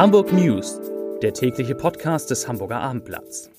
Hamburg 0.00 0.32
News, 0.32 0.80
der 1.20 1.34
tägliche 1.34 1.74
Podcast 1.74 2.30
des 2.30 2.48
Hamburger 2.48 2.80
Abendblatts. 2.80 3.50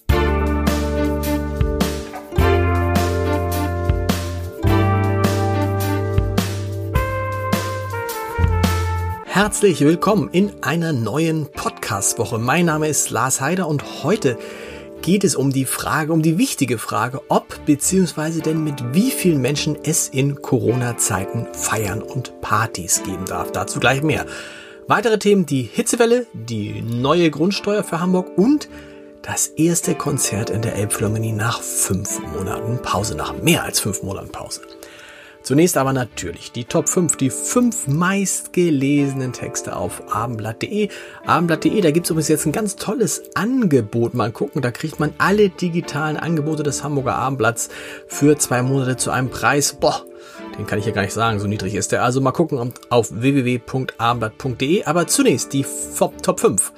Herzlich 9.26 9.82
willkommen 9.82 10.30
in 10.32 10.52
einer 10.64 10.94
neuen 10.94 11.46
Podcast-Woche. 11.46 12.40
Mein 12.40 12.66
Name 12.66 12.88
ist 12.88 13.12
Lars 13.12 13.40
Heider 13.40 13.68
und 13.68 14.04
heute 14.04 14.40
geht 15.04 15.24
es 15.24 15.36
um 15.36 15.52
die 15.52 15.66
Frage, 15.66 16.12
um 16.12 16.24
die 16.24 16.40
wichtige 16.40 16.80
Frage, 16.80 17.22
ob 17.28 17.64
bzw. 17.68 18.42
denn 18.42 18.64
mit 18.64 18.96
wie 18.96 19.12
vielen 19.12 19.42
Menschen 19.42 19.78
es 19.84 20.08
in 20.08 20.42
Corona-Zeiten 20.42 21.50
Feiern 21.54 22.02
und 22.02 22.42
Partys 22.42 23.04
geben 23.04 23.26
darf. 23.26 23.52
Dazu 23.52 23.80
gleich 23.80 24.02
mehr. 24.02 24.26
Weitere 24.92 25.20
Themen, 25.20 25.46
die 25.46 25.62
Hitzewelle, 25.62 26.28
die 26.34 26.82
neue 26.82 27.32
Grundsteuer 27.32 27.82
für 27.82 28.02
Hamburg 28.02 28.38
und 28.38 28.68
das 29.22 29.48
erste 29.48 29.96
Konzert 29.96 30.50
in 30.50 30.62
der 30.62 30.76
Elbphilharmonie 30.76 31.32
nach 31.32 31.62
fünf 31.62 32.20
Monaten 32.20 32.78
Pause, 32.82 33.16
nach 33.16 33.42
mehr 33.42 33.64
als 33.64 33.80
fünf 33.80 34.04
Monaten 34.04 34.34
Pause. 34.34 34.60
Zunächst 35.44 35.78
aber 35.78 35.94
natürlich 35.94 36.52
die 36.52 36.66
Top 36.66 36.90
5, 36.90 37.16
die 37.16 37.30
fünf 37.30 37.88
meistgelesenen 37.88 39.32
Texte 39.32 39.78
auf 39.78 40.14
abendblatt.de. 40.14 40.90
Abendblatt.de, 41.26 41.80
da 41.80 41.92
gibt 41.92 42.08
es 42.08 42.10
übrigens 42.10 42.28
jetzt 42.28 42.46
ein 42.46 42.52
ganz 42.52 42.76
tolles 42.76 43.24
Angebot. 43.34 44.14
Mal 44.14 44.34
gucken, 44.34 44.62
da 44.62 44.72
kriegt 44.72 45.00
man 45.00 45.14
alle 45.20 45.48
digitalen 45.48 46.18
Angebote 46.18 46.64
des 46.64 46.84
Hamburger 46.84 47.16
Abendblatts 47.16 47.70
für 48.08 48.38
zwei 48.38 48.62
Monate 48.62 48.98
zu 48.98 49.10
einem 49.10 49.30
Preis. 49.30 49.72
Boah, 49.72 50.04
den 50.58 50.68
kann 50.68 50.80
ich 50.80 50.86
ja 50.86 50.92
gar 50.92 51.02
nicht 51.02 51.14
sagen, 51.14 51.40
so 51.40 51.48
niedrig 51.48 51.76
ist 51.76 51.92
der. 51.92 52.04
Also 52.04 52.22
mal 52.22 52.32
gucken 52.32 52.74
auf 52.90 53.12
www.abendblatt.de. 53.12 54.84
Aber 54.86 55.08
zunächst 55.08 55.54
die 55.54 55.66
Top 56.22 56.40
5. 56.40 56.74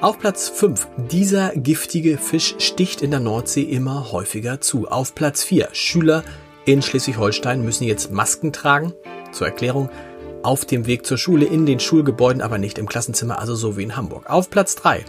Auf 0.00 0.18
Platz 0.18 0.48
5. 0.50 0.88
Dieser 1.10 1.50
giftige 1.56 2.18
Fisch 2.18 2.54
sticht 2.58 3.00
in 3.00 3.10
der 3.10 3.20
Nordsee 3.20 3.62
immer 3.62 4.12
häufiger 4.12 4.60
zu. 4.60 4.88
Auf 4.88 5.14
Platz 5.14 5.42
4. 5.42 5.70
Schüler 5.72 6.22
in 6.66 6.82
Schleswig-Holstein 6.82 7.64
müssen 7.64 7.84
jetzt 7.84 8.12
Masken 8.12 8.52
tragen. 8.52 8.92
Zur 9.32 9.46
Erklärung, 9.46 9.88
auf 10.42 10.64
dem 10.64 10.86
Weg 10.86 11.06
zur 11.06 11.18
Schule, 11.18 11.46
in 11.46 11.64
den 11.64 11.80
Schulgebäuden, 11.80 12.42
aber 12.42 12.58
nicht 12.58 12.78
im 12.78 12.88
Klassenzimmer, 12.88 13.38
also 13.38 13.54
so 13.54 13.76
wie 13.76 13.84
in 13.84 13.96
Hamburg. 13.96 14.28
Auf 14.28 14.50
Platz 14.50 14.74
3. 14.76 15.04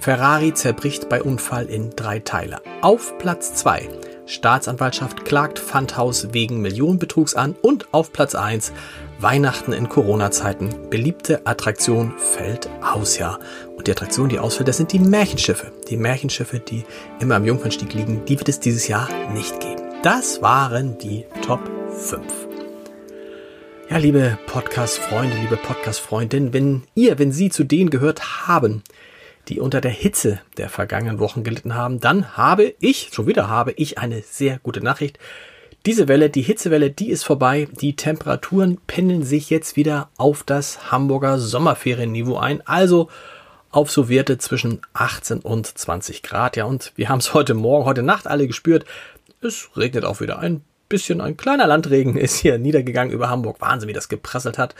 Ferrari 0.00 0.52
zerbricht 0.52 1.08
bei 1.08 1.22
Unfall 1.22 1.66
in 1.66 1.90
drei 1.90 2.18
Teile. 2.18 2.60
Auf 2.80 3.16
Platz 3.18 3.54
2. 3.54 3.88
Staatsanwaltschaft 4.26 5.24
klagt 5.24 5.58
Pfandhaus 5.58 6.32
wegen 6.32 6.60
Millionenbetrugs 6.60 7.34
an. 7.34 7.54
Und 7.62 7.92
auf 7.92 8.12
Platz 8.12 8.34
1. 8.34 8.72
Weihnachten 9.18 9.72
in 9.72 9.88
Corona-Zeiten. 9.88 10.90
Beliebte 10.90 11.46
Attraktion 11.46 12.12
fällt 12.18 12.68
aus, 12.82 13.18
ja. 13.18 13.38
Und 13.76 13.86
die 13.86 13.92
Attraktion, 13.92 14.28
die 14.28 14.38
ausfällt, 14.38 14.68
das 14.68 14.76
sind 14.76 14.92
die 14.92 14.98
Märchenschiffe. 14.98 15.72
Die 15.88 15.96
Märchenschiffe, 15.96 16.58
die 16.58 16.84
immer 17.20 17.36
am 17.36 17.44
Jungfernstieg 17.44 17.94
liegen, 17.94 18.24
die 18.24 18.38
wird 18.38 18.48
es 18.48 18.60
dieses 18.60 18.88
Jahr 18.88 19.08
nicht 19.32 19.60
geben. 19.60 19.82
Das 20.02 20.42
waren 20.42 20.98
die 20.98 21.24
Top 21.44 21.60
5. 21.90 22.22
Ja, 23.90 23.98
liebe 23.98 24.38
Podcast-Freunde, 24.46 25.36
liebe 25.36 25.56
Podcast-Freundin, 25.56 26.52
wenn 26.52 26.84
ihr, 26.94 27.18
wenn 27.18 27.30
Sie 27.30 27.50
zu 27.50 27.62
denen 27.62 27.90
gehört 27.90 28.46
haben, 28.48 28.82
die 29.48 29.60
unter 29.60 29.80
der 29.80 29.90
Hitze 29.90 30.40
der 30.56 30.68
vergangenen 30.68 31.18
Wochen 31.18 31.44
gelitten 31.44 31.74
haben, 31.74 32.00
dann 32.00 32.36
habe 32.36 32.74
ich, 32.80 33.10
schon 33.12 33.26
wieder 33.26 33.48
habe 33.48 33.72
ich 33.72 33.98
eine 33.98 34.22
sehr 34.22 34.58
gute 34.58 34.82
Nachricht. 34.82 35.18
Diese 35.84 36.06
Welle, 36.06 36.30
die 36.30 36.42
Hitzewelle, 36.42 36.90
die 36.90 37.10
ist 37.10 37.24
vorbei. 37.24 37.66
Die 37.80 37.96
Temperaturen 37.96 38.78
pendeln 38.86 39.24
sich 39.24 39.50
jetzt 39.50 39.76
wieder 39.76 40.10
auf 40.16 40.44
das 40.44 40.92
Hamburger 40.92 41.38
Sommerferienniveau 41.40 42.36
ein. 42.36 42.64
Also 42.66 43.08
auf 43.72 43.90
so 43.90 44.08
Werte 44.08 44.38
zwischen 44.38 44.80
18 44.92 45.40
und 45.40 45.66
20 45.66 46.22
Grad. 46.22 46.56
Ja, 46.56 46.66
und 46.66 46.92
wir 46.94 47.08
haben 47.08 47.18
es 47.18 47.34
heute 47.34 47.54
Morgen, 47.54 47.84
heute 47.84 48.02
Nacht 48.02 48.28
alle 48.28 48.46
gespürt. 48.46 48.84
Es 49.40 49.70
regnet 49.76 50.04
auch 50.04 50.20
wieder 50.20 50.38
ein 50.38 50.62
bisschen. 50.88 51.20
Ein 51.20 51.36
kleiner 51.36 51.66
Landregen 51.66 52.16
ist 52.18 52.36
hier 52.36 52.58
niedergegangen 52.58 53.12
über 53.12 53.28
Hamburg. 53.28 53.60
Wahnsinn, 53.60 53.88
wie 53.88 53.94
das 53.94 54.08
geprasselt 54.08 54.58
hat. 54.58 54.76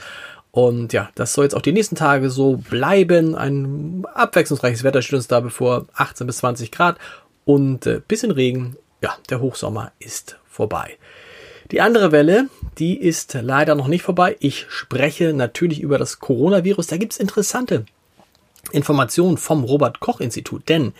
Und 0.55 0.93
ja, 0.93 1.09
das 1.15 1.33
soll 1.33 1.45
jetzt 1.45 1.55
auch 1.55 1.63
die 1.63 1.71
nächsten 1.71 1.95
Tage 1.95 2.29
so 2.29 2.57
bleiben. 2.57 3.33
Ein 3.33 4.05
abwechslungsreiches 4.13 4.83
Wetter 4.83 5.01
steht 5.01 5.15
uns 5.15 5.27
da 5.27 5.39
bevor. 5.39 5.87
18 5.95 6.27
bis 6.27 6.37
20 6.37 6.71
Grad 6.71 6.99
und 7.43 7.87
äh, 7.87 8.01
bisschen 8.07 8.29
Regen. 8.29 8.77
Ja, 9.01 9.17
der 9.31 9.41
Hochsommer 9.41 9.91
ist 9.97 10.37
vorbei. 10.45 10.97
Die 11.71 11.81
andere 11.81 12.11
Welle, 12.11 12.49
die 12.77 12.95
ist 12.95 13.33
leider 13.41 13.73
noch 13.73 13.87
nicht 13.87 14.03
vorbei. 14.03 14.37
Ich 14.41 14.67
spreche 14.69 15.33
natürlich 15.33 15.81
über 15.81 15.97
das 15.97 16.19
Coronavirus. 16.19 16.85
Da 16.85 16.97
gibt's 16.97 17.17
interessante 17.17 17.85
Informationen 18.71 19.37
vom 19.37 19.63
Robert 19.63 20.01
Koch 20.01 20.19
Institut, 20.19 20.69
denn 20.69 20.93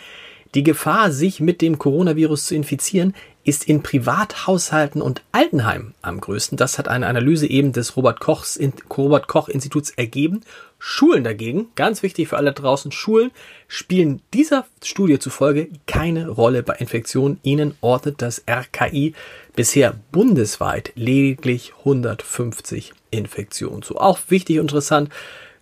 die 0.55 0.63
Gefahr, 0.63 1.11
sich 1.11 1.39
mit 1.39 1.61
dem 1.61 1.77
Coronavirus 1.77 2.47
zu 2.47 2.55
infizieren, 2.55 3.13
ist 3.43 3.65
in 3.65 3.83
Privathaushalten 3.83 5.01
und 5.01 5.21
Altenheimen 5.31 5.93
am 6.01 6.21
größten. 6.21 6.57
Das 6.57 6.77
hat 6.77 6.87
eine 6.87 7.07
Analyse 7.07 7.47
eben 7.47 7.73
des 7.73 7.97
Robert, 7.97 8.19
Kochs, 8.19 8.59
Robert 8.95 9.27
Koch 9.27 9.49
Instituts 9.49 9.89
ergeben. 9.91 10.41
Schulen 10.79 11.23
dagegen, 11.23 11.67
ganz 11.75 12.03
wichtig 12.03 12.27
für 12.27 12.37
alle 12.37 12.51
draußen, 12.51 12.91
Schulen 12.91 13.31
spielen 13.67 14.21
dieser 14.33 14.65
Studie 14.83 15.17
zufolge 15.17 15.69
keine 15.87 16.27
Rolle 16.27 16.61
bei 16.63 16.75
Infektionen. 16.75 17.39
Ihnen 17.43 17.75
ordnet 17.79 18.21
das 18.21 18.43
RKI 18.49 19.13
bisher 19.55 19.95
bundesweit 20.11 20.91
lediglich 20.95 21.73
150 21.79 22.93
Infektionen 23.11 23.81
zu. 23.81 23.97
Auch 23.97 24.19
wichtig 24.27 24.59
und 24.59 24.63
interessant, 24.63 25.09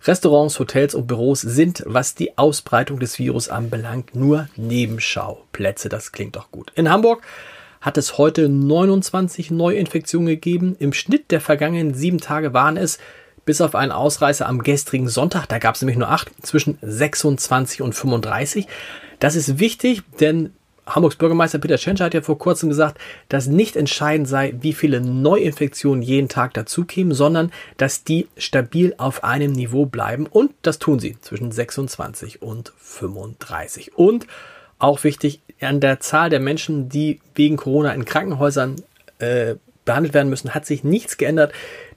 Restaurants, 0.04 0.58
Hotels 0.58 0.96
und 0.96 1.06
Büros 1.06 1.40
sind, 1.40 1.84
was 1.86 2.16
die 2.16 2.36
Ausbreitung 2.36 2.98
des 2.98 3.20
Virus 3.20 3.48
anbelangt, 3.48 4.16
nur 4.16 4.48
Nebenschauplätze. 4.56 5.88
Das 5.88 6.10
klingt 6.10 6.34
doch 6.34 6.50
gut. 6.50 6.72
In 6.74 6.90
Hamburg 6.90 7.22
hat 7.82 7.98
es 7.98 8.16
heute 8.16 8.48
29 8.48 9.50
Neuinfektionen 9.50 10.28
gegeben. 10.28 10.76
Im 10.78 10.94
Schnitt 10.94 11.30
der 11.30 11.42
vergangenen 11.42 11.92
sieben 11.92 12.18
Tage 12.18 12.54
waren 12.54 12.78
es 12.78 12.98
bis 13.44 13.60
auf 13.60 13.74
einen 13.74 13.92
Ausreißer 13.92 14.48
am 14.48 14.62
gestrigen 14.62 15.08
Sonntag, 15.08 15.46
da 15.46 15.58
gab 15.58 15.74
es 15.74 15.82
nämlich 15.82 15.98
nur 15.98 16.08
acht, 16.08 16.30
zwischen 16.42 16.78
26 16.80 17.82
und 17.82 17.92
35. 17.92 18.68
Das 19.18 19.34
ist 19.34 19.58
wichtig, 19.58 20.02
denn 20.20 20.52
Hamburgs 20.86 21.16
Bürgermeister 21.16 21.58
Peter 21.58 21.76
Tschentscher 21.76 22.06
hat 22.06 22.14
ja 22.14 22.22
vor 22.22 22.38
kurzem 22.38 22.68
gesagt, 22.68 22.98
dass 23.28 23.46
nicht 23.46 23.76
entscheidend 23.76 24.28
sei, 24.28 24.54
wie 24.60 24.72
viele 24.72 25.00
Neuinfektionen 25.00 26.02
jeden 26.02 26.28
Tag 26.28 26.54
dazukämen, 26.54 27.14
sondern 27.14 27.52
dass 27.76 28.04
die 28.04 28.28
stabil 28.36 28.94
auf 28.98 29.22
einem 29.22 29.52
Niveau 29.52 29.86
bleiben. 29.86 30.26
Und 30.26 30.52
das 30.62 30.78
tun 30.78 30.98
sie 30.98 31.16
zwischen 31.20 31.52
26 31.52 32.42
und 32.42 32.72
35. 32.78 33.96
Und 33.96 34.26
auch 34.82 35.04
wichtig, 35.04 35.40
an 35.60 35.80
der 35.80 36.00
Zahl 36.00 36.30
der 36.30 36.40
Menschen, 36.40 36.88
die 36.88 37.20
wegen 37.34 37.56
Corona 37.56 37.92
in 37.92 38.04
Krankenhäusern 38.04 38.76
äh, 39.18 39.54
behandelt 39.84 40.14
werden 40.14 40.28
müssen, 40.28 40.54
hat 40.54 40.66
sich 40.66 40.84
nichts 40.84 41.16
geändert. 41.16 41.52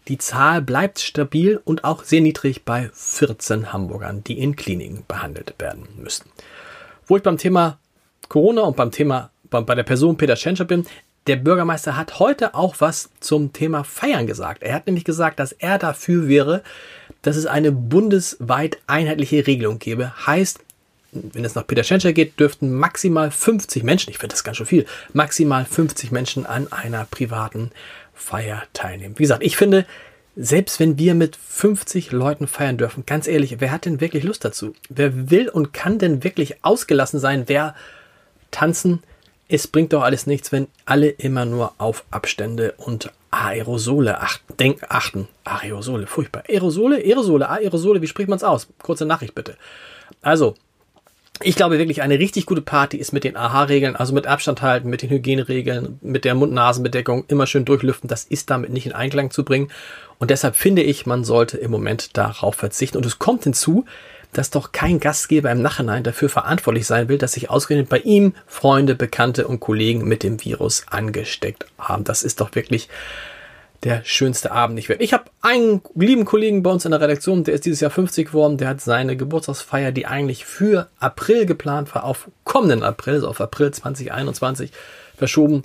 Die 0.07 0.19
Zahl 0.19 0.62
bleibt 0.62 1.00
stabil 1.00 1.59
und 1.63 1.84
auch 1.84 2.03
sehr 2.03 2.22
niedrig 2.22 2.63
bei 2.63 2.90
14 2.94 3.73
Hamburgern, 3.73 4.23
die 4.23 4.40
in 4.40 4.56
Kliniken 4.56 5.03
behandelt 5.07 5.56
werden 5.57 5.88
müssen. 5.97 6.25
Wo 7.07 7.18
ich 7.18 7.23
beim 7.23 7.38
Thema 7.38 7.79
Corona 8.29 8.62
und 8.62 8.75
beim 8.75 8.91
Thema, 8.91 9.31
bei, 9.50 9.62
der 9.62 9.84
Person 9.84 10.17
Peter 10.17 10.35
Schenscher 10.35 10.66
bin, 10.66 10.85
der 11.28 11.38
Bürgermeister 11.38 11.97
hat 11.97 12.19
heute 12.19 12.53
auch 12.53 12.75
was 12.79 13.09
zum 13.19 13.52
Thema 13.52 13.84
Feiern 13.84 14.28
gesagt. 14.28 14.62
Er 14.62 14.75
hat 14.75 14.85
nämlich 14.85 15.06
gesagt, 15.06 15.40
dass 15.40 15.53
er 15.53 15.79
dafür 15.79 16.28
wäre, 16.28 16.62
dass 17.23 17.35
es 17.35 17.47
eine 17.47 17.72
bundesweit 17.72 18.78
einheitliche 18.85 19.47
Regelung 19.47 19.79
gäbe. 19.79 20.13
Heißt, 20.28 20.59
wenn 21.34 21.46
es 21.46 21.56
nach 21.56 21.68
Peter 21.68 21.84
Schenscher 21.84 22.14
geht, 22.14 22.40
dürften 22.40 22.74
maximal 22.74 23.31
50 23.31 23.84
Menschen, 23.84 24.09
ich 24.09 24.18
finde 24.18 24.34
das 24.34 24.44
ganz 24.44 24.58
schön 24.58 24.66
viel, 24.66 24.86
maximal 25.14 25.66
50 25.66 26.12
Menschen 26.12 26.46
an 26.46 26.72
einer 26.72 27.06
privaten 27.06 27.72
Feier 28.14 28.64
teilnehmen. 28.74 29.16
Wie 29.18 29.24
gesagt, 29.24 29.44
ich 29.44 29.58
finde, 29.58 29.86
selbst 30.36 30.79
wenn 30.79 30.97
wir 30.97 31.16
mit 31.16 31.35
50 31.35 32.12
Leuten 32.12 32.47
feiern 32.47 32.78
dürfen, 32.78 33.06
ganz 33.06 33.28
ehrlich, 33.28 33.59
wer 33.59 33.72
hat 33.72 33.85
denn 33.85 34.02
wirklich 34.02 34.23
Lust 34.23 34.44
dazu? 34.44 34.73
Wer 34.90 35.29
will 35.29 35.50
und 35.50 35.73
kann 35.73 35.97
denn 35.97 36.23
wirklich 36.23 36.64
ausgelassen 36.64 37.20
sein? 37.20 37.44
Wer 37.47 37.76
tanzen. 38.56 39.03
Es 39.47 39.67
bringt 39.67 39.94
doch 39.94 40.02
alles 40.02 40.26
nichts, 40.26 40.52
wenn 40.52 40.67
alle 40.85 41.09
immer 41.09 41.46
nur 41.46 41.73
auf 41.78 42.03
Abstände 42.09 42.73
und 42.78 43.12
Aerosole 43.29 44.20
achten. 44.20 44.58
Denk, 44.58 44.84
achten. 44.90 45.28
Aerosole, 45.44 46.08
furchtbar. 46.08 46.44
Aerosole, 46.50 46.97
Aerosole, 46.97 47.47
Aerosole, 47.47 48.02
wie 48.02 48.08
spricht 48.08 48.29
man 48.29 48.38
es 48.38 48.44
aus? 48.44 48.67
Kurze 48.82 49.06
Nachricht 49.06 49.35
bitte. 49.35 49.56
Also, 50.22 50.56
ich 51.41 51.55
glaube 51.55 51.78
wirklich, 51.78 52.02
eine 52.02 52.17
richtig 52.17 52.46
gute 52.46 52.61
Party 52.61 52.97
ist 52.97 53.11
mit 53.11 53.23
den 53.23 53.35
AHA-Regeln, 53.35 53.96
also 53.96 54.14
mit 54.14 54.26
Abstand 54.26 54.61
halten, 54.61 54.90
mit 54.90 55.02
den 55.02 55.09
Hygieneregeln, 55.09 55.99
mit 56.02 56.23
der 56.23 56.34
Mund-Nasen-Bedeckung 56.35 57.26
immer 57.28 57.46
schön 57.46 57.66
durchlüften. 57.66 58.08
Das 58.08 58.23
ist 58.23 58.49
damit 58.49 58.72
nicht 58.72 58.85
in 58.85 58.93
Einklang 58.93 59.32
zu 59.32 59.43
bringen. 59.43 59.70
Und 60.17 60.32
deshalb 60.32 60.55
finde 60.55 60.82
ich, 60.82 61.05
man 61.05 61.26
sollte 61.26 61.58
im 61.58 61.72
Moment 61.72 62.16
darauf 62.16 62.55
verzichten. 62.55 62.97
Und 62.97 63.05
es 63.05 63.20
kommt 63.20 63.43
hinzu, 63.43 63.85
dass 64.32 64.49
doch 64.49 64.72
kein 64.72 64.99
Gastgeber 64.99 65.52
im 65.52 65.61
Nachhinein 65.61 66.03
dafür 66.03 66.29
verantwortlich 66.29 66.87
sein 66.87 67.09
will, 67.09 67.17
dass 67.17 67.34
sich 67.34 67.49
ausgerechnet 67.49 67.90
bei 67.90 67.99
ihm 67.99 68.34
Freunde, 68.47 68.96
Bekannte 68.96 69.47
und 69.47 69.59
Kollegen 69.59 70.08
mit 70.08 70.23
dem 70.23 70.43
Virus 70.43 70.85
angesteckt 70.90 71.66
haben. 71.78 72.03
Das 72.05 72.23
ist 72.23 72.41
doch 72.41 72.55
wirklich 72.55 72.90
der 73.85 74.03
schönste 74.03 74.52
Abend 74.52 74.76
nicht 74.76 74.90
wird. 74.90 74.99
Ich 74.99 75.14
habe 75.14 75.26
einen 75.41 75.79
lieben 75.93 76.26
Kollegen 76.26 76.64
bei 76.64 76.72
uns 76.72 76.85
in 76.85 76.91
der 76.91 76.99
Redaktion, 76.99 77.43
der 77.43 77.53
ist 77.53 77.66
dieses 77.66 77.82
Jahr 77.82 77.91
50 77.91 78.28
geworden, 78.28 78.58
der 78.58 78.70
hat 78.70 78.82
seine 78.82 79.16
Geburtstagsfeier, 79.16 79.91
die 79.91 80.08
eigentlich 80.08 80.43
für 80.43 80.90
April 80.99 81.46
geplant 81.46 81.93
war, 81.93 82.03
auf 82.03 82.28
kommenden 82.43 82.82
April, 82.82 83.14
also 83.14 83.28
auf 83.28 83.40
April 83.40 83.72
2021 83.72 84.72
verschoben. 85.16 85.64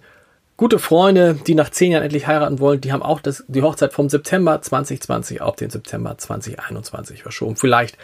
Gute 0.58 0.78
Freunde, 0.78 1.40
die 1.46 1.54
nach 1.54 1.70
zehn 1.70 1.92
Jahren 1.92 2.02
endlich 2.02 2.26
heiraten 2.26 2.58
wollen, 2.58 2.82
die 2.82 2.92
haben 2.92 3.02
auch 3.02 3.20
das, 3.20 3.42
die 3.48 3.62
Hochzeit 3.62 3.94
vom 3.94 4.10
September 4.10 4.60
2020 4.60 5.40
auf 5.40 5.56
den 5.56 5.70
September 5.70 6.18
2021 6.18 7.22
verschoben. 7.22 7.56
Vielleicht 7.56 7.96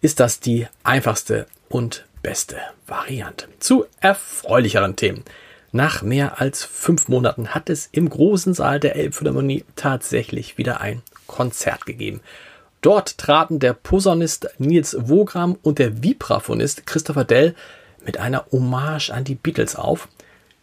ist 0.00 0.20
das 0.20 0.40
die 0.40 0.66
einfachste 0.84 1.46
und 1.68 2.06
beste 2.22 2.56
Variante. 2.86 3.46
Zu 3.58 3.84
erfreulicheren 4.00 4.96
Themen. 4.96 5.22
Nach 5.72 6.02
mehr 6.02 6.40
als 6.40 6.64
fünf 6.64 7.08
Monaten 7.08 7.54
hat 7.54 7.70
es 7.70 7.88
im 7.92 8.10
großen 8.10 8.54
Saal 8.54 8.80
der 8.80 8.96
Elbphilharmonie 8.96 9.64
tatsächlich 9.76 10.58
wieder 10.58 10.80
ein 10.80 11.02
Konzert 11.28 11.86
gegeben. 11.86 12.20
Dort 12.80 13.18
traten 13.18 13.60
der 13.60 13.74
Posaunist 13.74 14.48
Nils 14.58 14.96
Wogram 14.98 15.56
und 15.62 15.78
der 15.78 16.02
Vibraphonist 16.02 16.86
Christopher 16.86 17.24
Dell 17.24 17.54
mit 18.04 18.18
einer 18.18 18.46
Hommage 18.50 19.10
an 19.10 19.22
die 19.22 19.34
Beatles 19.36 19.76
auf, 19.76 20.08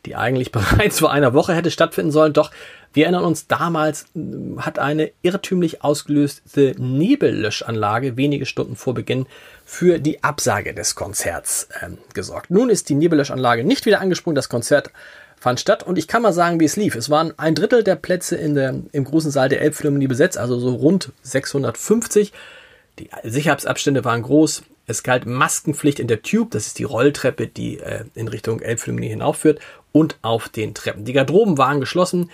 die 0.05 0.15
eigentlich 0.15 0.51
bereits 0.53 0.99
vor 0.99 1.11
einer 1.11 1.33
Woche 1.33 1.53
hätte 1.53 1.71
stattfinden 1.71 2.11
sollen, 2.11 2.33
doch 2.33 2.51
wir 2.97 3.03
erinnern 3.03 3.25
uns, 3.25 3.45
damals 3.45 4.07
hm, 4.15 4.65
hat 4.65 4.79
eine 4.79 5.11
irrtümlich 5.21 5.83
ausgelöste 5.83 6.73
Nebellöschanlage 6.79 8.17
wenige 8.17 8.47
Stunden 8.47 8.75
vor 8.75 8.95
Beginn 8.95 9.27
für 9.65 9.99
die 9.99 10.23
Absage 10.23 10.73
des 10.73 10.95
Konzerts 10.95 11.69
ähm, 11.83 11.99
gesorgt. 12.15 12.49
Nun 12.49 12.71
ist 12.71 12.89
die 12.89 12.95
Nebellöschanlage 12.95 13.63
nicht 13.63 13.85
wieder 13.85 14.01
angesprungen, 14.01 14.35
das 14.35 14.49
Konzert 14.49 14.89
fand 15.39 15.59
statt 15.59 15.83
und 15.83 15.99
ich 15.99 16.07
kann 16.07 16.23
mal 16.23 16.33
sagen, 16.33 16.59
wie 16.59 16.65
es 16.65 16.75
lief. 16.75 16.95
Es 16.95 17.11
waren 17.11 17.37
ein 17.37 17.53
Drittel 17.53 17.83
der 17.83 17.97
Plätze 17.97 18.35
in 18.35 18.55
der, 18.55 18.73
im 18.91 19.03
großen 19.03 19.29
Saal 19.29 19.49
der 19.49 19.61
Elbphilharmonie 19.61 20.07
besetzt, 20.07 20.39
also 20.39 20.57
so 20.57 20.73
rund 20.73 21.11
650. 21.21 22.33
Die 22.97 23.11
Sicherheitsabstände 23.23 24.05
waren 24.05 24.23
groß. 24.23 24.63
Es 24.87 25.03
galt 25.03 25.27
Maskenpflicht 25.27 25.99
in 25.99 26.07
der 26.07 26.23
Tube, 26.23 26.49
das 26.49 26.65
ist 26.65 26.79
die 26.79 26.83
Rolltreppe, 26.83 27.45
die 27.45 27.77
äh, 27.77 28.05
in 28.15 28.27
Richtung 28.27 28.59
Elbphilharmonie 28.59 29.09
hinaufführt, 29.09 29.59
und 29.91 30.17
auf 30.23 30.49
den 30.49 30.73
Treppen. 30.73 31.05
Die 31.05 31.13
Garderoben 31.13 31.59
waren 31.59 31.79
geschlossen. 31.79 32.31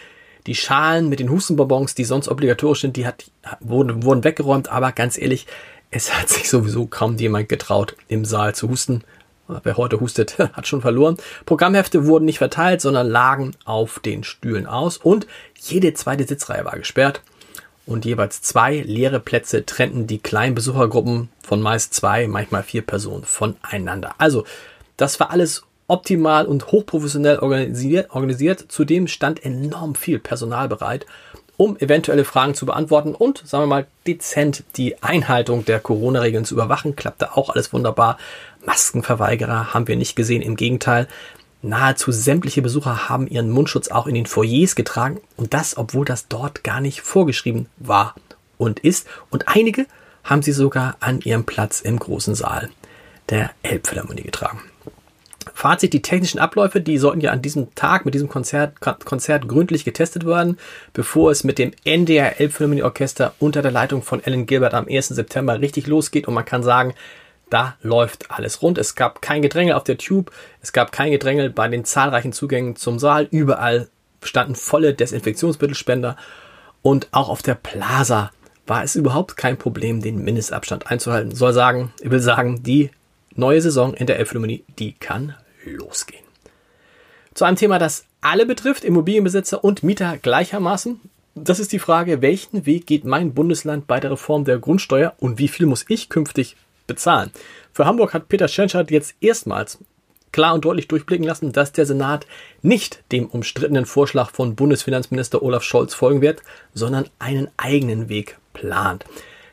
Die 0.48 0.56
Schalen 0.56 1.10
mit 1.10 1.20
den 1.20 1.30
Hustenbonbons, 1.30 1.96
die 1.96 2.04
sonst 2.04 2.28
obligatorisch 2.28 2.82
sind, 2.82 2.98
die 2.98 3.08
hat, 3.08 3.26
wurden, 3.60 4.04
wurden 4.04 4.24
weggeräumt, 4.24 4.70
aber 4.70 4.92
ganz 4.92 5.18
ehrlich, 5.18 5.48
es 5.92 6.14
hat 6.14 6.30
sich 6.30 6.50
sowieso 6.50 6.86
kaum 6.86 7.18
jemand 7.18 7.50
getraut, 7.50 7.96
im 8.08 8.26
Saal 8.26 8.56
zu 8.56 8.70
husten. 8.70 9.04
Wer 9.48 9.78
heute 9.78 10.00
hustet, 10.00 10.38
hat 10.54 10.68
schon 10.68 10.82
verloren. 10.82 11.18
Programmhefte 11.46 12.06
wurden 12.08 12.26
nicht 12.26 12.40
verteilt, 12.40 12.82
sondern 12.82 13.08
lagen 13.08 13.52
auf 13.66 14.00
den 14.00 14.24
Stühlen 14.24 14.66
aus 14.66 14.98
und 14.98 15.28
jede 15.60 15.94
zweite 15.94 16.26
Sitzreihe 16.26 16.66
war 16.66 16.78
gesperrt 16.78 17.22
und 17.86 18.06
jeweils 18.06 18.42
zwei 18.42 18.82
leere 18.82 19.20
Plätze 19.20 19.66
trennten 19.66 20.08
die 20.08 20.20
kleinen 20.20 20.56
Besuchergruppen 20.56 21.30
von 21.42 21.62
meist 21.62 21.94
zwei, 21.94 22.28
manchmal 22.28 22.64
vier 22.64 22.82
Personen 22.82 23.24
voneinander. 23.24 24.16
Also, 24.18 24.46
das 24.98 25.20
war 25.20 25.32
alles 25.32 25.64
optimal 25.88 26.46
und 26.46 26.68
hochprofessionell 26.72 27.40
organisiert, 27.40 28.12
organisiert. 28.12 28.66
Zudem 28.70 29.08
stand 29.08 29.44
enorm 29.44 29.96
viel 29.96 30.20
Personal 30.20 30.68
bereit 30.68 31.06
um 31.58 31.78
eventuelle 31.78 32.26
Fragen 32.26 32.56
zu 32.56 32.66
beantworten 32.66 33.14
und, 33.14 33.44
sagen 33.46 33.64
wir 33.64 33.68
mal, 33.68 33.88
dezent 34.08 34.64
die 34.76 35.02
Einhaltung 35.04 35.66
der 35.66 35.80
Corona-Regeln 35.80 36.46
zu 36.46 36.56
überwachen. 36.56 36.96
Klappte 36.96 37.38
auch 37.38 37.50
alles 37.50 37.72
wunderbar. 37.74 38.18
Maskenverweigerer 38.66 39.74
haben 39.74 39.88
wir 39.88 39.96
nicht 39.96 40.16
gesehen, 40.16 40.42
im 40.42 40.56
Gegenteil. 40.56 41.08
Nahezu 41.62 42.12
sämtliche 42.12 42.62
Besucher 42.62 43.08
haben 43.08 43.28
ihren 43.28 43.50
Mundschutz 43.50 43.88
auch 43.88 44.08
in 44.08 44.16
den 44.16 44.26
Foyers 44.26 44.76
getragen 44.76 45.22
und 45.38 45.54
das, 45.54 45.78
obwohl 45.78 46.06
das 46.06 46.28
dort 46.28 46.64
gar 46.64 46.82
nicht 46.82 47.02
vorgeschrieben 47.02 47.68
war 47.78 48.16
und 48.58 48.80
ist. 48.80 49.08
Und 49.30 49.48
einige 49.48 49.86
haben 50.24 50.42
sie 50.42 50.52
sogar 50.52 50.98
an 51.00 51.22
ihrem 51.22 51.46
Platz 51.46 51.80
im 51.82 52.00
großen 52.00 52.36
Saal 52.36 52.70
der 53.30 53.52
Elbphilharmonie 53.62 54.24
getragen. 54.24 54.60
Fazit, 55.64 55.94
die 55.94 56.02
technischen 56.02 56.40
Abläufe, 56.40 56.82
die 56.82 56.98
sollten 56.98 57.22
ja 57.22 57.32
an 57.32 57.42
diesem 57.42 57.74
Tag 57.74 58.04
mit 58.04 58.14
diesem 58.14 58.28
Konzert, 58.28 58.82
Konzert 58.82 59.48
gründlich 59.48 59.86
getestet 59.86 60.26
werden, 60.26 60.58
bevor 60.92 61.32
es 61.32 61.46
mit 61.46 61.58
dem 61.58 61.72
NDR 61.86 62.42
Elbphilharmonie 62.42 62.84
Orchester 62.84 63.34
unter 63.40 63.62
der 63.62 63.72
Leitung 63.72 64.02
von 64.02 64.22
Ellen 64.22 64.46
Gilbert 64.46 64.74
am 64.74 64.90
1. 64.90 65.08
September 65.08 65.62
richtig 65.62 65.88
losgeht 65.88 66.28
und 66.28 66.34
man 66.34 66.44
kann 66.44 66.64
sagen, 66.64 66.96
da 67.50 67.78
läuft 67.82 68.30
alles 68.30 68.62
rund. 68.62 68.78
Es 68.78 68.96
gab 68.96 69.22
kein 69.22 69.42
Gedrängel 69.42 69.76
auf 69.76 69.86
der 69.86 69.98
Tube, 69.98 70.34
es 70.62 70.74
gab 70.74 70.92
kein 70.92 71.12
Gedrängel 71.12 71.50
bei 71.50 71.70
den 71.70 71.86
zahlreichen 71.86 72.34
Zugängen 72.34 72.76
zum 72.76 73.00
Saal. 73.00 73.30
Überall 73.32 73.88
standen 74.22 74.56
volle 74.56 74.94
Desinfektionsmittelspender 74.94 76.18
und 76.82 77.08
auch 77.12 77.30
auf 77.30 77.42
der 77.42 77.56
Plaza 77.56 78.32
war 78.68 78.84
es 78.84 78.98
überhaupt 78.98 79.38
kein 79.38 79.58
Problem, 79.58 80.02
den 80.02 80.26
Mindestabstand 80.26 80.92
einzuhalten. 80.92 81.34
Soll 81.34 81.54
sagen, 81.54 81.94
ich 82.02 82.12
will 82.12 82.20
sagen, 82.20 82.64
die 82.64 82.92
neue 83.34 83.62
Saison 83.62 83.94
in 83.94 84.08
der 84.08 84.20
Elbphilharmonie, 84.20 84.66
die 84.78 84.92
kann 84.92 85.36
losgehen. 85.66 86.24
Zu 87.34 87.46
einem 87.46 87.58
Thema, 87.58 87.80
das 87.80 88.06
alle 88.22 88.46
betrifft, 88.46 88.84
Immobilienbesitzer 88.84 89.64
und 89.64 89.84
Mieter 89.84 90.18
gleichermaßen. 90.18 91.02
Das 91.36 91.60
ist 91.60 91.72
die 91.72 91.80
Frage, 91.80 92.22
welchen 92.22 92.66
Weg 92.66 92.86
geht 92.86 93.06
mein 93.06 93.34
Bundesland 93.34 93.88
bei 93.88 94.00
der 94.00 94.12
Reform 94.12 94.46
der 94.46 94.60
Grundsteuer 94.60 95.14
und 95.20 95.40
wie 95.40 95.48
viel 95.48 95.66
muss 95.66 95.86
ich 95.88 96.10
künftig 96.10 96.56
bezahlen? 96.86 97.32
Für 97.72 97.86
Hamburg 97.86 98.14
hat 98.14 98.30
Peter 98.30 98.48
Schenschert 98.48 98.92
jetzt 98.92 99.16
erstmals 99.20 99.80
klar 100.32 100.54
und 100.54 100.66
deutlich 100.66 100.88
durchblicken 100.88 101.26
lassen, 101.26 101.54
dass 101.54 101.72
der 101.72 101.86
Senat 101.86 102.28
nicht 102.62 103.04
dem 103.12 103.28
umstrittenen 103.28 103.86
Vorschlag 103.86 104.32
von 104.32 104.56
Bundesfinanzminister 104.56 105.42
Olaf 105.42 105.64
Scholz 105.64 105.94
folgen 105.94 106.22
wird, 106.22 106.42
sondern 106.74 107.06
einen 107.20 107.50
eigenen 107.58 108.10
Weg 108.10 108.38
plant. 108.54 109.06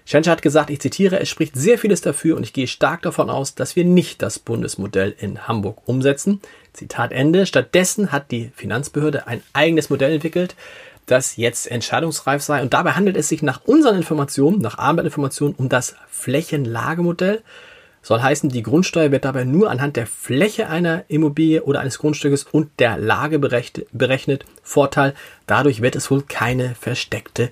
Schenscher 0.05 0.33
hat 0.33 0.43
gesagt, 0.43 0.71
ich 0.71 0.81
zitiere, 0.81 1.21
es 1.21 1.29
spricht 1.29 1.55
sehr 1.55 1.79
vieles 1.79 2.01
dafür 2.01 2.37
und 2.37 2.43
ich 2.43 2.53
gehe 2.53 2.67
stark 2.67 3.03
davon 3.03 3.31
aus, 3.31 3.55
dass 3.55 3.77
wir 3.77 3.85
nicht 3.85 4.23
das 4.23 4.39
Bundesmodell 4.39 5.15
in 5.19 5.47
Hamburg 5.47 5.79
umsetzen. 5.87 6.41
Zitat 6.73 7.13
Ende. 7.13 7.47
Stattdessen 7.47 8.13
hat 8.13 8.31
die 8.31 8.51
Finanzbehörde 8.55 9.27
ein 9.27 9.43
eigenes 9.53 9.91
Modell 9.91 10.13
entwickelt, 10.13 10.57
das 11.07 11.37
jetzt 11.37 11.71
entscheidungsreif 11.71 12.43
sei. 12.43 12.63
Und 12.63 12.75
dabei 12.75 12.93
handelt 12.93 13.17
es 13.17 13.29
sich 13.29 13.43
nach 13.43 13.65
unseren 13.65 13.97
Informationen, 13.97 14.61
nach 14.61 14.79
Abendinformationen, 14.79 15.55
um 15.57 15.69
das 15.69 15.97
Flächenlagemodell. 16.09 17.43
Soll 18.03 18.23
heißen, 18.23 18.49
die 18.49 18.63
Grundsteuer 18.63 19.13
wird 19.13 19.27
dabei 19.27 19.45
nur 19.45 19.71
anhand 19.71 19.97
der 19.97 20.07
Fläche 20.07 20.69
einer 20.69 21.05
Immobilie 21.09 21.63
oder 21.63 21.81
eines 21.81 21.99
Grundstückes 21.99 22.45
und 22.45 22.71
der 22.79 22.97
Lage 22.97 23.39
berechnet. 23.39 24.47
Vorteil, 24.63 25.15
dadurch 25.47 25.83
wird 25.83 25.97
es 25.97 26.11
wohl 26.11 26.23
keine 26.23 26.75
versteckte 26.75 27.51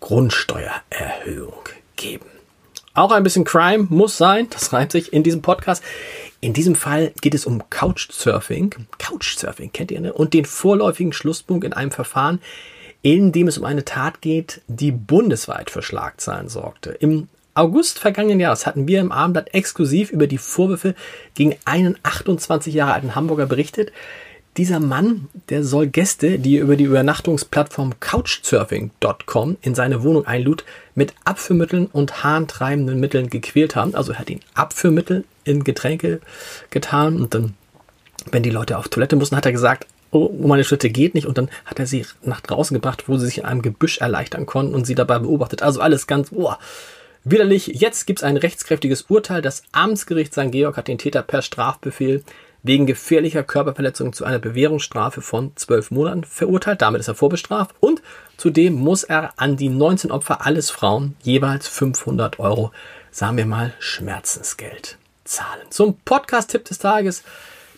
Grundsteuererhöhung 0.00 1.54
geben. 1.96 2.26
Auch 2.94 3.12
ein 3.12 3.22
bisschen 3.22 3.44
Crime 3.44 3.86
muss 3.90 4.16
sein, 4.16 4.48
das 4.50 4.72
reimt 4.72 4.92
sich 4.92 5.12
in 5.12 5.22
diesem 5.22 5.42
Podcast. 5.42 5.82
In 6.40 6.54
diesem 6.54 6.74
Fall 6.74 7.12
geht 7.20 7.34
es 7.34 7.44
um 7.44 7.68
Couchsurfing. 7.68 8.74
Couchsurfing 8.98 9.72
kennt 9.72 9.90
ihr, 9.90 10.00
ne? 10.00 10.12
Und 10.12 10.32
den 10.32 10.46
vorläufigen 10.46 11.12
Schlusspunkt 11.12 11.64
in 11.64 11.74
einem 11.74 11.90
Verfahren, 11.90 12.40
in 13.02 13.32
dem 13.32 13.48
es 13.48 13.58
um 13.58 13.64
eine 13.64 13.84
Tat 13.84 14.22
geht, 14.22 14.62
die 14.66 14.92
bundesweit 14.92 15.70
für 15.70 15.82
Schlagzeilen 15.82 16.48
sorgte. 16.48 16.90
Im 16.90 17.28
August 17.52 17.98
vergangenen 17.98 18.40
Jahres 18.40 18.66
hatten 18.66 18.88
wir 18.88 19.00
im 19.00 19.12
Abendblatt 19.12 19.54
exklusiv 19.54 20.10
über 20.10 20.26
die 20.26 20.38
Vorwürfe 20.38 20.94
gegen 21.34 21.56
einen 21.64 21.98
28 22.02 22.74
Jahre 22.74 22.94
alten 22.94 23.14
Hamburger 23.14 23.46
berichtet, 23.46 23.92
dieser 24.56 24.80
Mann, 24.80 25.28
der 25.48 25.64
soll 25.64 25.86
Gäste, 25.86 26.38
die 26.38 26.56
über 26.56 26.76
die 26.76 26.84
Übernachtungsplattform 26.84 28.00
Couchsurfing.com 28.00 29.56
in 29.60 29.74
seine 29.74 30.02
Wohnung 30.02 30.26
einlud, 30.26 30.64
mit 30.94 31.14
Abführmitteln 31.24 31.86
und 31.86 32.24
harntreibenden 32.24 32.98
Mitteln 32.98 33.28
gequält 33.28 33.76
haben. 33.76 33.94
Also 33.94 34.12
er 34.12 34.18
hat 34.18 34.30
ihn 34.30 34.40
Abführmittel 34.54 35.24
in 35.44 35.64
Getränke 35.64 36.20
getan 36.70 37.20
und 37.20 37.34
dann, 37.34 37.54
wenn 38.30 38.42
die 38.42 38.50
Leute 38.50 38.78
auf 38.78 38.88
Toilette 38.88 39.16
mussten, 39.16 39.36
hat 39.36 39.46
er 39.46 39.52
gesagt, 39.52 39.86
oh, 40.10 40.30
meine 40.40 40.64
Schritte 40.64 40.90
geht 40.90 41.14
nicht 41.14 41.26
und 41.26 41.36
dann 41.36 41.50
hat 41.64 41.78
er 41.78 41.86
sie 41.86 42.06
nach 42.22 42.40
draußen 42.40 42.74
gebracht, 42.74 43.04
wo 43.08 43.18
sie 43.18 43.26
sich 43.26 43.38
in 43.38 43.44
einem 43.44 43.62
Gebüsch 43.62 43.98
erleichtern 43.98 44.46
konnten 44.46 44.74
und 44.74 44.86
sie 44.86 44.94
dabei 44.94 45.18
beobachtet. 45.18 45.62
Also 45.62 45.80
alles 45.80 46.06
ganz, 46.06 46.30
boah, 46.30 46.58
widerlich. 47.24 47.66
Jetzt 47.66 48.06
gibt 48.06 48.20
es 48.20 48.24
ein 48.24 48.36
rechtskräftiges 48.36 49.02
Urteil. 49.02 49.42
Das 49.42 49.62
Amtsgericht 49.72 50.32
St. 50.32 50.50
Georg 50.50 50.76
hat 50.76 50.88
den 50.88 50.98
Täter 50.98 51.22
per 51.22 51.42
Strafbefehl 51.42 52.22
wegen 52.66 52.86
gefährlicher 52.86 53.42
Körperverletzung 53.42 54.12
zu 54.12 54.24
einer 54.24 54.38
Bewährungsstrafe 54.38 55.20
von 55.22 55.52
zwölf 55.56 55.90
Monaten 55.90 56.24
verurteilt. 56.24 56.82
Damit 56.82 57.00
ist 57.00 57.08
er 57.08 57.14
vorbestraft 57.14 57.74
und 57.80 58.02
zudem 58.36 58.74
muss 58.74 59.04
er 59.04 59.32
an 59.36 59.56
die 59.56 59.68
19 59.68 60.10
Opfer, 60.10 60.44
alles 60.44 60.70
Frauen, 60.70 61.16
jeweils 61.22 61.68
500 61.68 62.38
Euro, 62.38 62.72
sagen 63.10 63.36
wir 63.36 63.46
mal, 63.46 63.72
Schmerzensgeld 63.78 64.98
zahlen. 65.24 65.66
Zum 65.70 65.98
Podcast-Tipp 66.04 66.64
des 66.64 66.78
Tages. 66.78 67.22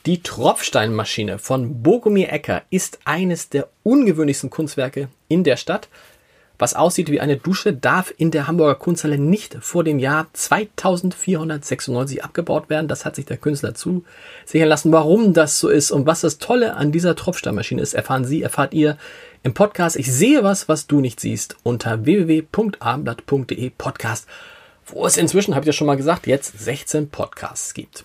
Die 0.07 0.23
Tropfsteinmaschine 0.23 1.39
von 1.39 1.83
Bogomir 1.83 2.33
Ecker 2.33 2.63
ist 2.71 3.01
eines 3.05 3.51
der 3.51 3.69
ungewöhnlichsten 3.83 4.49
Kunstwerke 4.49 5.09
in 5.29 5.45
der 5.45 5.57
Stadt. 5.57 5.89
Was 6.59 6.75
aussieht 6.75 7.09
wie 7.11 7.21
eine 7.21 7.37
Dusche, 7.37 7.73
darf 7.73 8.13
in 8.17 8.33
der 8.33 8.49
Hamburger 8.49 8.75
Kunsthalle 8.75 9.17
nicht 9.17 9.57
vor 9.61 9.85
dem 9.85 10.01
Jahr 10.01 10.27
2496 10.33 12.25
abgebaut 12.25 12.69
werden. 12.69 12.89
Das 12.89 13.05
hat 13.05 13.15
sich 13.15 13.27
der 13.27 13.37
Künstler 13.37 13.75
zusichern 13.75 14.69
lassen. 14.69 14.91
Warum 14.91 15.35
das 15.35 15.61
so 15.61 15.69
ist 15.69 15.93
und 15.93 16.07
was 16.07 16.23
das 16.23 16.39
Tolle 16.39 16.75
an 16.75 16.91
dieser 16.91 17.15
Tropfsteinmaschine 17.15 17.81
ist, 17.81 17.95
erfahren 17.95 18.25
Sie, 18.25 18.43
erfahrt 18.43 18.75
ihr 18.75 18.99
im 19.45 19.55
Podcast. 19.55 19.95
Ich 19.95 20.13
sehe 20.13 20.43
was, 20.43 20.69
was 20.69 20.89
du 20.89 21.01
nicht 21.01 21.21
siehst, 21.21 21.57
unter 21.63 22.05
www.abendblatt.de 22.05 23.71
Podcast, 23.79 24.27
wo 24.87 25.07
es 25.07 25.17
inzwischen, 25.17 25.55
habe 25.55 25.63
ich 25.63 25.69
ja 25.69 25.73
schon 25.73 25.87
mal 25.87 25.97
gesagt, 25.97 26.27
jetzt 26.27 26.59
16 26.59 27.09
Podcasts 27.09 27.73
gibt. 27.73 28.05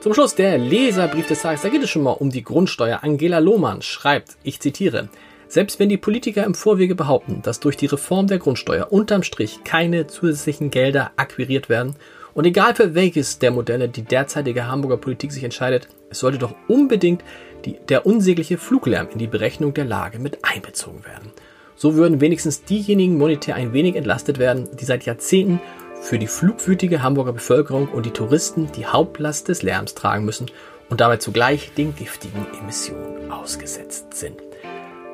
Zum 0.00 0.12
Schluss 0.12 0.34
der 0.34 0.58
Leserbrief 0.58 1.26
des 1.26 1.42
Tages. 1.42 1.62
Da 1.62 1.68
geht 1.68 1.82
es 1.82 1.90
schon 1.90 2.02
mal 2.02 2.12
um 2.12 2.30
die 2.30 2.42
Grundsteuer. 2.42 3.00
Angela 3.02 3.38
Lohmann 3.38 3.82
schreibt, 3.82 4.36
ich 4.42 4.60
zitiere, 4.60 5.08
selbst 5.50 5.80
wenn 5.80 5.88
die 5.88 5.96
Politiker 5.96 6.44
im 6.44 6.54
Vorwege 6.54 6.94
behaupten, 6.94 7.42
dass 7.42 7.58
durch 7.58 7.76
die 7.76 7.86
Reform 7.86 8.28
der 8.28 8.38
Grundsteuer 8.38 8.92
unterm 8.92 9.24
Strich 9.24 9.64
keine 9.64 10.06
zusätzlichen 10.06 10.70
Gelder 10.70 11.10
akquiriert 11.16 11.68
werden 11.68 11.96
und 12.34 12.46
egal 12.46 12.76
für 12.76 12.94
welches 12.94 13.40
der 13.40 13.50
Modelle 13.50 13.88
die 13.88 14.02
derzeitige 14.02 14.68
Hamburger 14.68 14.96
Politik 14.96 15.32
sich 15.32 15.42
entscheidet, 15.42 15.88
es 16.08 16.20
sollte 16.20 16.38
doch 16.38 16.54
unbedingt 16.68 17.24
die, 17.64 17.78
der 17.88 18.06
unsägliche 18.06 18.58
Fluglärm 18.58 19.08
in 19.12 19.18
die 19.18 19.26
Berechnung 19.26 19.74
der 19.74 19.84
Lage 19.84 20.20
mit 20.20 20.38
einbezogen 20.44 21.04
werden. 21.04 21.32
So 21.74 21.96
würden 21.96 22.20
wenigstens 22.20 22.62
diejenigen 22.62 23.18
monetär 23.18 23.56
ein 23.56 23.72
wenig 23.72 23.96
entlastet 23.96 24.38
werden, 24.38 24.68
die 24.78 24.84
seit 24.84 25.04
Jahrzehnten 25.04 25.60
für 26.00 26.20
die 26.20 26.28
flugwütige 26.28 27.02
Hamburger 27.02 27.32
Bevölkerung 27.32 27.88
und 27.88 28.06
die 28.06 28.12
Touristen 28.12 28.70
die 28.76 28.86
Hauptlast 28.86 29.48
des 29.48 29.62
Lärms 29.62 29.94
tragen 29.94 30.24
müssen 30.24 30.46
und 30.88 31.00
dabei 31.00 31.16
zugleich 31.16 31.72
den 31.74 31.96
giftigen 31.96 32.46
Emissionen 32.60 33.32
ausgesetzt 33.32 34.14
sind. 34.14 34.49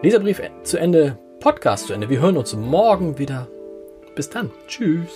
Leserbrief 0.02 0.42
zu 0.62 0.78
Ende, 0.78 1.18
Podcast 1.40 1.86
zu 1.86 1.94
Ende. 1.94 2.08
Wir 2.10 2.20
hören 2.20 2.36
uns 2.36 2.54
morgen 2.54 3.18
wieder. 3.18 3.48
Bis 4.14 4.28
dann. 4.28 4.50
Tschüss. 4.68 5.08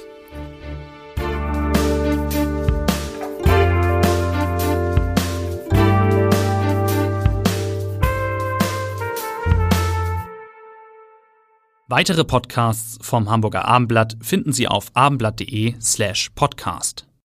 Weitere 11.87 12.25
Podcasts 12.25 12.99
vom 13.03 13.29
Hamburger 13.29 13.67
Abendblatt 13.67 14.17
finden 14.23 14.53
Sie 14.53 14.69
auf 14.69 14.93
abendblatt.de 14.95 15.75
slash 15.81 16.31
podcast. 16.37 17.10